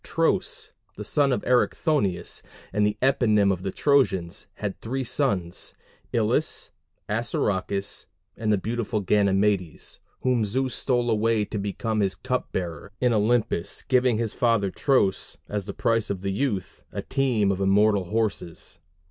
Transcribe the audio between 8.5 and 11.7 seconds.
the beautiful Ganymedes, whom Zeus stole away to